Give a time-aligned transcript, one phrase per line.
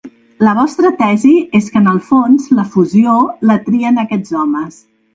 [0.45, 4.87] La vostra tesi és que en el fons la fusió la trien aquests homes.